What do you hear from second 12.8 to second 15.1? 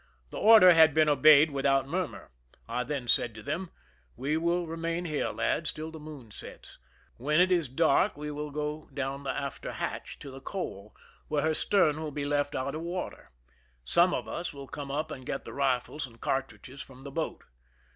water. Some of us will come